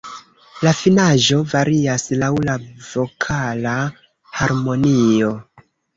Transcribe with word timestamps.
La 0.67 0.71
finaĵo 0.77 1.37
varias 1.51 2.05
laŭ 2.23 2.29
la 2.51 2.55
vokala 2.87 3.75
harmonio. 4.41 5.31